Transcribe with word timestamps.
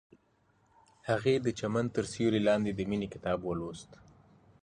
هغې 1.09 1.35
د 1.45 1.47
چمن 1.59 1.85
تر 1.95 2.05
سیوري 2.13 2.41
لاندې 2.47 2.71
د 2.73 2.79
مینې 2.89 3.07
کتاب 3.13 3.39
ولوست. 3.43 3.91